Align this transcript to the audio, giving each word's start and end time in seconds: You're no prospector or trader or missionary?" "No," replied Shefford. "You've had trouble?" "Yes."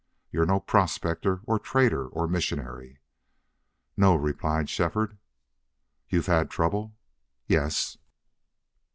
You're 0.31 0.47
no 0.47 0.59
prospector 0.59 1.41
or 1.45 1.59
trader 1.59 2.07
or 2.07 2.27
missionary?" 2.27 2.97
"No," 3.95 4.15
replied 4.15 4.67
Shefford. 4.67 5.15
"You've 6.09 6.25
had 6.25 6.49
trouble?" 6.49 6.95
"Yes." 7.45 7.97